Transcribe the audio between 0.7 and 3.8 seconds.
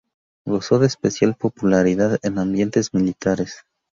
de especial popularidad en ambientes militares.